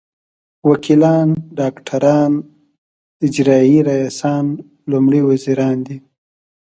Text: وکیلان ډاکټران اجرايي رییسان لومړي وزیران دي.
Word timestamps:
وکیلان 0.69 1.29
ډاکټران 1.59 2.31
اجرايي 3.25 3.79
رییسان 3.89 4.45
لومړي 4.91 5.21
وزیران 5.29 5.77
دي. 5.87 5.97